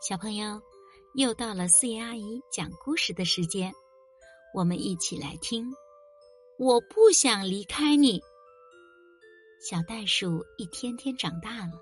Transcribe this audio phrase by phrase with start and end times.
[0.00, 0.62] 小朋友，
[1.12, 3.70] 又到了四爷阿姨讲故事的时间，
[4.54, 5.70] 我们一起来听。
[6.58, 8.18] 我不想离开你。
[9.60, 11.72] 小袋鼠一天天长大了，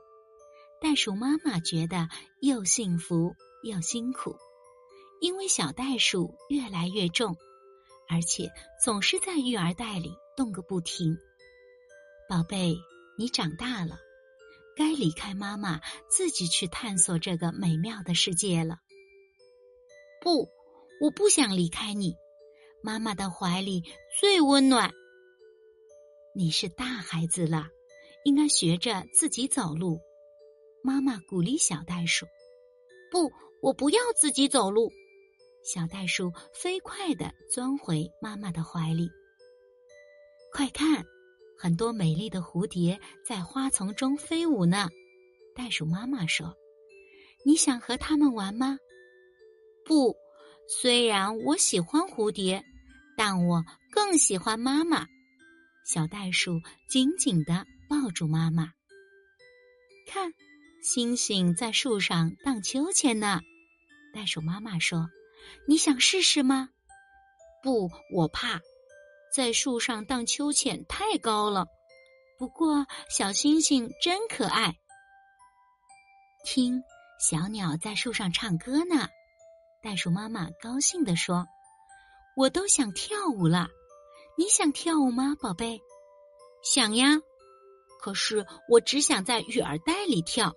[0.80, 2.08] 袋鼠妈妈觉得
[2.40, 4.34] 又幸福又辛苦，
[5.20, 7.36] 因为小袋鼠越来越重，
[8.08, 8.50] 而且
[8.84, 11.16] 总是在育儿袋里动个不停。
[12.28, 12.76] 宝贝，
[13.16, 13.96] 你长大了。
[14.78, 18.76] 该离开妈妈，自己去探索这个美妙的世界了。
[20.22, 20.48] 不，
[21.00, 22.14] 我不想离开你，
[22.80, 23.82] 妈妈的怀里
[24.20, 24.92] 最温暖。
[26.32, 27.66] 你是大孩子了，
[28.24, 30.00] 应该学着自己走路。
[30.84, 32.24] 妈妈鼓励小袋鼠。
[33.10, 34.92] 不，我不要自己走路。
[35.64, 39.10] 小袋鼠飞快地钻回妈妈的怀里。
[40.52, 41.04] 快看！
[41.60, 44.88] 很多美丽的蝴蝶在花丛中飞舞呢，
[45.56, 46.54] 袋鼠妈妈说
[47.44, 48.78] ：“你想和它们玩吗
[49.84, 50.14] ？”“不，
[50.68, 52.64] 虽然我喜欢蝴蝶，
[53.16, 55.04] 但我更喜欢妈妈。”
[55.84, 58.70] 小袋鼠紧紧地抱住妈妈。
[60.06, 60.32] 看，
[60.80, 63.40] 星星在树上荡秋千呢，
[64.14, 65.10] 袋鼠妈妈说
[65.66, 66.68] ：“你想试试吗
[67.64, 68.60] ？”“不，我怕。”
[69.32, 71.66] 在树上荡秋千太高了，
[72.38, 74.74] 不过小星星真可爱。
[76.44, 76.82] 听，
[77.20, 79.08] 小鸟在树上唱歌呢。
[79.82, 81.46] 袋鼠妈妈高兴地说
[82.36, 83.68] ：“我都想跳舞了，
[84.36, 85.80] 你想跳舞吗，宝贝
[86.64, 87.20] ？”“想呀，
[88.00, 90.52] 可是我只想在育儿袋里跳。”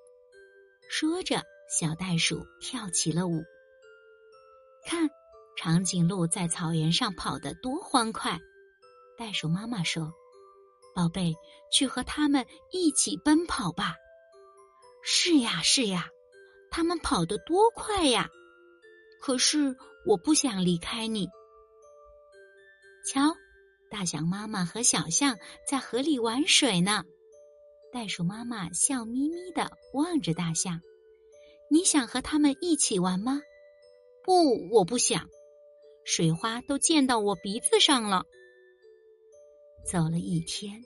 [0.89, 1.43] 说着，
[1.79, 3.43] 小袋鼠跳起了舞。
[4.85, 5.09] 看，
[5.55, 8.39] 长颈鹿在草原上跑得多欢快！
[9.21, 10.11] 袋鼠妈妈说
[10.95, 11.35] ：“宝贝，
[11.71, 13.93] 去和他们一起奔跑吧。
[15.05, 16.09] ”“是呀，是呀，
[16.71, 18.27] 他们跑得多快呀！”
[19.21, 19.77] 可是
[20.07, 21.27] 我不想离开你。
[23.05, 23.35] 瞧，
[23.91, 25.37] 大象妈妈和小象
[25.69, 27.03] 在河里玩水呢。
[27.93, 30.81] 袋鼠妈妈笑眯眯的望着大象
[31.69, 33.39] ：“你想和他们一起玩吗
[34.25, 35.29] ？”“不，我不想。
[36.05, 38.25] 水花都溅到我鼻子上了。”
[39.91, 40.81] 走了一天，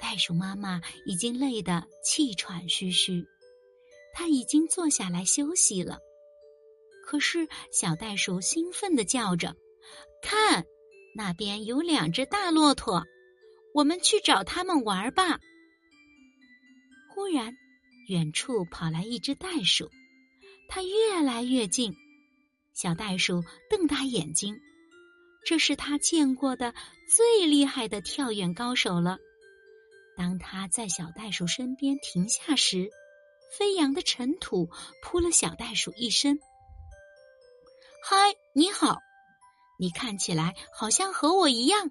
[0.00, 3.24] 袋鼠妈妈已经累得气喘吁吁，
[4.12, 6.00] 它已经坐下来休息了。
[7.04, 9.54] 可是小袋鼠兴奋地叫着
[10.20, 10.64] ：“看，
[11.14, 13.04] 那边有两只大骆驼，
[13.72, 15.38] 我们去找他们玩吧！”
[17.14, 17.54] 忽然，
[18.08, 19.88] 远处跑来一只袋鼠，
[20.68, 21.94] 它越来越近，
[22.74, 24.60] 小袋鼠瞪大眼睛。
[25.44, 26.74] 这是他见过的
[27.16, 29.18] 最厉害的跳远高手了。
[30.16, 32.90] 当他在小袋鼠身边停下时，
[33.58, 34.68] 飞扬的尘土
[35.02, 36.38] 扑了小袋鼠一身。
[38.04, 38.16] “嗨，
[38.54, 38.98] 你好，
[39.78, 41.88] 你看起来好像和我一样。”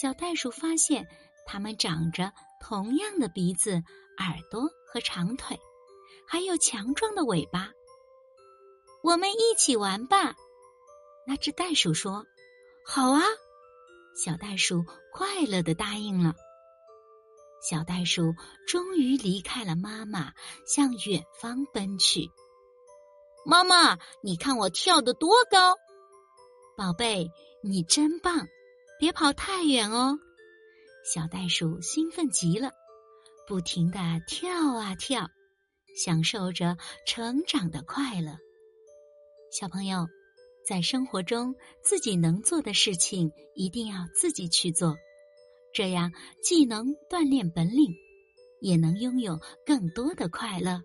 [0.00, 1.06] 小袋鼠发现
[1.46, 3.82] 它们长着同样的鼻子、
[4.18, 5.58] 耳朵和长腿，
[6.28, 7.70] 还有强壮的尾巴。
[9.02, 10.34] 我们一起玩吧。
[11.26, 12.24] 那只袋鼠说
[12.86, 13.20] ：“好啊！”
[14.14, 16.34] 小袋鼠快乐的答应了。
[17.68, 18.32] 小袋鼠
[18.66, 20.32] 终于离开了妈妈，
[20.64, 22.30] 向远方奔去。
[23.44, 25.74] 妈妈，你看我跳得多高！
[26.76, 27.28] 宝贝，
[27.62, 28.46] 你真棒！
[28.98, 30.16] 别跑太远哦。
[31.12, 32.70] 小袋鼠兴奋极了，
[33.48, 35.28] 不停的跳啊跳，
[35.96, 38.38] 享受着成长的快乐。
[39.50, 40.06] 小朋友。
[40.66, 44.96] 在生活中，自己能做的事情一定要自己去做，
[45.72, 46.12] 这样
[46.42, 47.94] 既能锻炼本领，
[48.60, 50.82] 也能拥有更多的快乐。